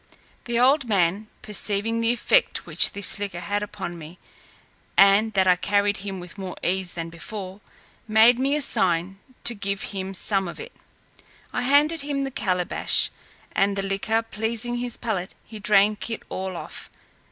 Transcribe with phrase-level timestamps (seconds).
[0.45, 4.17] The old man, perceiving the effect which this liquor had upon me,
[4.97, 7.61] and that I carried him with more ease than before,
[8.07, 10.73] made me a sign to give him some of it.
[11.53, 13.11] I handed him the calebash,
[13.51, 16.89] and the liquor pleasing his palate, he drank it all off.